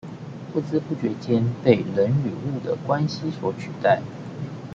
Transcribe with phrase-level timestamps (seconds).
[0.01, 0.09] 在
[0.51, 4.01] 不知不覺間被人與物的關係所取代